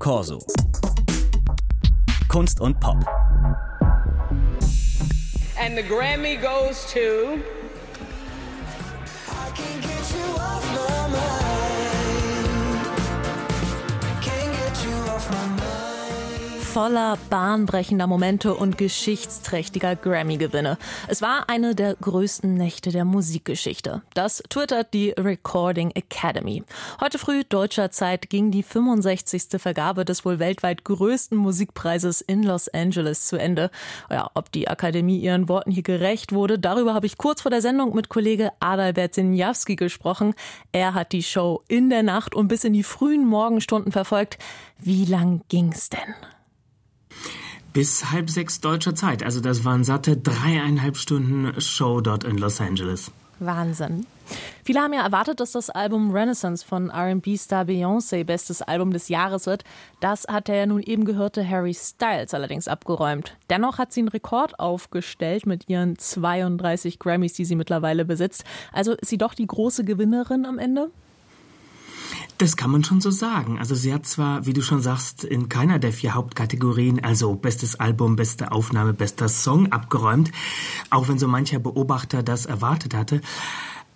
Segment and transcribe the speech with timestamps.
[0.00, 0.38] Corso.
[2.28, 2.96] Kunst und Pop.
[5.58, 7.42] And the Grammy goes to.
[16.70, 20.78] Voller bahnbrechender Momente und geschichtsträchtiger Grammy-Gewinne.
[21.08, 24.02] Es war eine der größten Nächte der Musikgeschichte.
[24.14, 26.62] Das twittert die Recording Academy.
[27.00, 29.60] Heute früh deutscher Zeit ging die 65.
[29.60, 33.72] Vergabe des wohl weltweit größten Musikpreises in Los Angeles zu Ende.
[34.08, 37.62] Ja, ob die Akademie ihren Worten hier gerecht wurde, darüber habe ich kurz vor der
[37.62, 40.34] Sendung mit Kollege Adalbert Sinjawski gesprochen.
[40.70, 44.38] Er hat die Show in der Nacht und bis in die frühen Morgenstunden verfolgt.
[44.78, 46.14] Wie lang ging's denn?
[47.72, 49.22] Bis halb sechs deutscher Zeit.
[49.22, 53.12] Also das waren satte dreieinhalb Stunden Show dort in Los Angeles.
[53.38, 54.06] Wahnsinn.
[54.64, 59.46] Viele haben ja erwartet, dass das Album Renaissance von RB-Star Beyoncé bestes Album des Jahres
[59.46, 59.64] wird.
[60.00, 63.36] Das hat der nun eben gehörte Harry Styles allerdings abgeräumt.
[63.48, 68.44] Dennoch hat sie einen Rekord aufgestellt mit ihren 32 Grammys, die sie mittlerweile besitzt.
[68.72, 70.90] Also ist sie doch die große Gewinnerin am Ende?
[72.40, 73.58] Das kann man schon so sagen.
[73.58, 77.78] Also sie hat zwar, wie du schon sagst, in keiner der vier Hauptkategorien, also bestes
[77.78, 80.32] Album, beste Aufnahme, bester Song abgeräumt,
[80.88, 83.20] auch wenn so mancher Beobachter das erwartet hatte.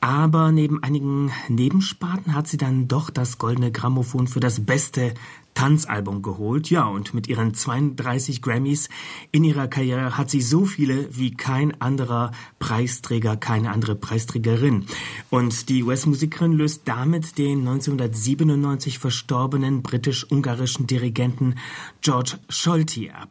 [0.00, 5.14] Aber neben einigen Nebensparten hat sie dann doch das goldene Grammophon für das beste
[5.62, 6.70] Tanzalbum geholt.
[6.70, 8.88] Ja, und mit ihren 32 Grammys
[9.30, 14.86] in ihrer Karriere hat sie so viele wie kein anderer Preisträger, keine andere Preisträgerin.
[15.30, 21.54] Und die US-Musikerin löst damit den 1997 verstorbenen britisch-ungarischen Dirigenten
[22.00, 23.30] George Scholti ab.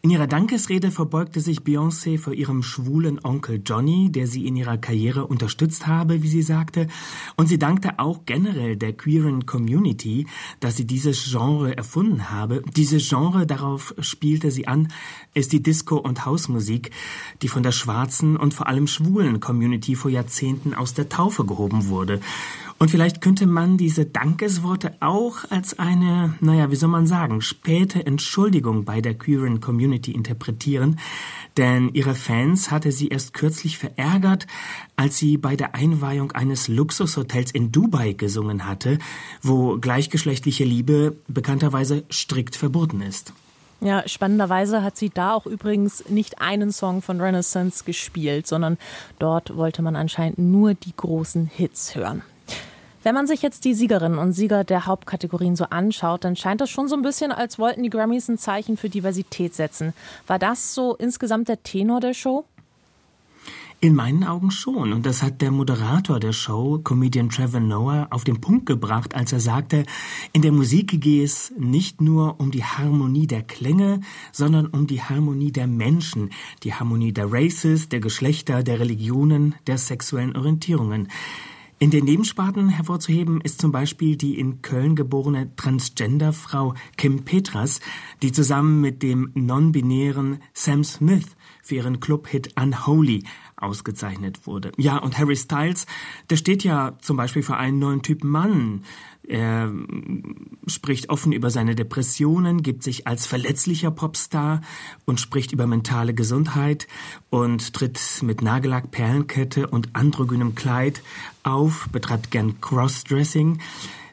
[0.00, 4.78] In ihrer Dankesrede verbeugte sich Beyoncé vor ihrem schwulen Onkel Johnny, der sie in ihrer
[4.78, 6.86] Karriere unterstützt habe, wie sie sagte.
[7.36, 10.26] Und sie dankte auch generell der queeren Community,
[10.60, 12.62] dass sie dieses Genre Genre erfunden habe.
[12.76, 14.88] Dieses Genre, darauf spielte sie an,
[15.34, 16.90] ist die Disco- und Hausmusik,
[17.42, 21.88] die von der schwarzen und vor allem schwulen Community vor Jahrzehnten aus der Taufe gehoben
[21.88, 22.20] wurde.
[22.78, 28.04] Und vielleicht könnte man diese Dankesworte auch als eine, naja, wie soll man sagen, späte
[28.04, 30.98] Entschuldigung bei der queeren Community interpretieren,
[31.56, 34.46] denn ihre Fans hatte sie erst kürzlich verärgert,
[34.96, 38.98] als sie bei der Einweihung eines Luxushotels in Dubai gesungen hatte,
[39.42, 43.32] wo gleichgeschlechtliche Liebe bekannterweise strikt verboten ist.
[43.80, 48.78] Ja, spannenderweise hat sie da auch übrigens nicht einen Song von Renaissance gespielt, sondern
[49.18, 52.22] dort wollte man anscheinend nur die großen Hits hören.
[53.06, 56.70] Wenn man sich jetzt die Siegerinnen und Sieger der Hauptkategorien so anschaut, dann scheint das
[56.70, 59.92] schon so ein bisschen, als wollten die Grammys ein Zeichen für Diversität setzen.
[60.26, 62.44] War das so insgesamt der Tenor der Show?
[63.78, 64.92] In meinen Augen schon.
[64.92, 69.32] Und das hat der Moderator der Show, Comedian Trevor Noah, auf den Punkt gebracht, als
[69.32, 69.86] er sagte,
[70.32, 74.00] in der Musik gehe es nicht nur um die Harmonie der Klänge,
[74.32, 76.30] sondern um die Harmonie der Menschen,
[76.64, 81.06] die Harmonie der Races, der Geschlechter, der Religionen, der sexuellen Orientierungen.
[81.78, 87.80] In den Nebensparten hervorzuheben ist zum Beispiel die in Köln geborene Transgender-Frau Kim Petras,
[88.22, 93.24] die zusammen mit dem non-binären Sam Smith für ihren Clubhit Unholy
[93.56, 94.72] ausgezeichnet wurde.
[94.76, 95.86] Ja, und Harry Styles,
[96.30, 98.84] der steht ja zum Beispiel für einen neuen Typ Mann.
[99.26, 99.72] Er
[100.68, 104.60] spricht offen über seine Depressionen, gibt sich als verletzlicher Popstar
[105.04, 106.86] und spricht über mentale Gesundheit
[107.28, 111.02] und tritt mit Nagellack, Perlenkette und androgynem Kleid
[111.42, 113.58] auf, betreibt gern Crossdressing.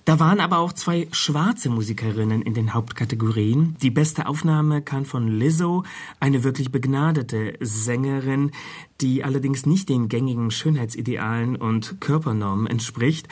[0.05, 3.77] Da waren aber auch zwei schwarze Musikerinnen in den Hauptkategorien.
[3.81, 5.83] Die beste Aufnahme kam von Lizzo,
[6.19, 8.51] eine wirklich begnadete Sängerin,
[8.99, 13.29] die allerdings nicht den gängigen Schönheitsidealen und Körpernormen entspricht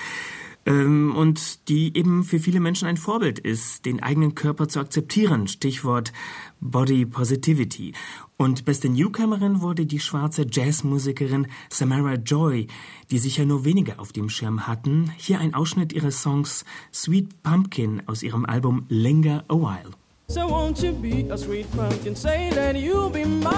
[0.65, 5.47] ähm, und die eben für viele Menschen ein Vorbild ist, den eigenen Körper zu akzeptieren.
[5.47, 6.13] Stichwort
[6.59, 7.93] Body Positivity.
[8.37, 12.67] Und beste Newcomerin wurde die schwarze Jazzmusikerin Samara Joy,
[13.11, 15.11] die sicher nur wenige auf dem Schirm hatten.
[15.17, 19.91] Hier ein Ausschnitt ihres Songs Sweet Pumpkin aus ihrem Album Linger a While.
[20.27, 23.51] So won't you be a sweet pumpkin, say that you'll be mine.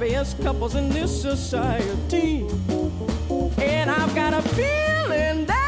[0.00, 2.46] Happiest couples in this society.
[3.58, 5.60] And I've got a feeling that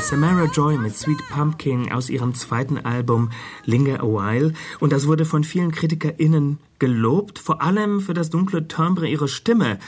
[0.00, 3.30] Samara Joy mit Sweet Pumpkin aus ihrem zweiten Album
[3.66, 4.54] Linger a While.
[4.80, 9.78] Und das wurde von vielen KritikerInnen gelobt, vor allem für das dunkle Timbre ihrer Stimme.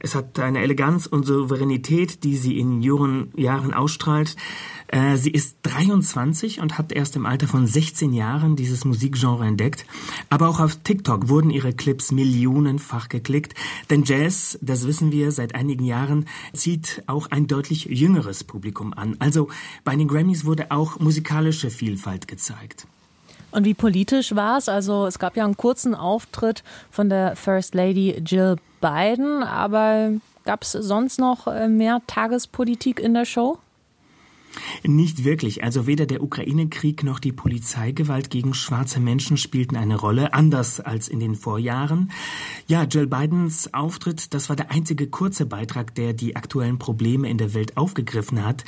[0.00, 4.36] Es hat eine Eleganz und Souveränität, die sie in jungen Jahren ausstrahlt.
[4.88, 9.84] Äh, sie ist 23 und hat erst im Alter von 16 Jahren dieses Musikgenre entdeckt.
[10.30, 13.54] Aber auch auf TikTok wurden ihre Clips millionenfach geklickt.
[13.90, 19.16] Denn Jazz, das wissen wir seit einigen Jahren, zieht auch ein deutlich jüngeres Publikum an.
[19.18, 19.48] Also
[19.84, 22.86] bei den Grammys wurde auch musikalische Vielfalt gezeigt.
[23.50, 24.68] Und wie politisch war es?
[24.68, 30.12] Also es gab ja einen kurzen Auftritt von der First Lady Jill Biden, aber
[30.44, 33.58] gab es sonst noch äh, mehr Tagespolitik in der Show?
[34.82, 35.62] Nicht wirklich.
[35.62, 41.08] Also weder der Ukraine-Krieg noch die Polizeigewalt gegen schwarze Menschen spielten eine Rolle, anders als
[41.08, 42.10] in den Vorjahren.
[42.70, 47.38] Ja, Jill Bidens Auftritt, das war der einzige kurze Beitrag, der die aktuellen Probleme in
[47.38, 48.62] der Welt aufgegriffen hat.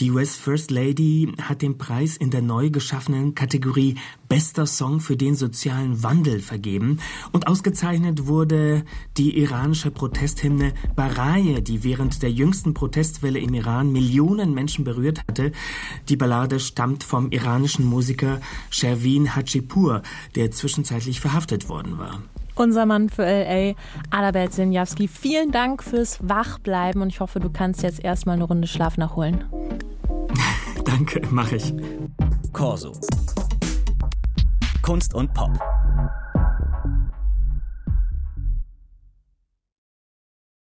[0.00, 3.94] Die US First Lady hat den Preis in der neu geschaffenen Kategorie
[4.28, 6.98] Bester Song für den sozialen Wandel vergeben
[7.30, 8.84] und ausgezeichnet wurde
[9.16, 15.52] die iranische Protesthymne Baraye, die während der jüngsten Protestwelle im Iran Millionen Menschen berührt hatte.
[16.08, 18.40] Die Ballade stammt vom iranischen Musiker
[18.70, 20.02] Shervin Hajipur,
[20.34, 22.20] der zwischenzeitlich verhaftet worden war.
[22.56, 23.74] Unser Mann für LA,
[24.10, 28.66] Adalbert Sinjawski, vielen Dank fürs Wachbleiben und ich hoffe, du kannst jetzt erstmal eine Runde
[28.66, 29.44] Schlaf nachholen.
[30.84, 31.74] Danke, mache ich.
[32.54, 32.92] Corso.
[34.80, 35.50] Kunst und Pop.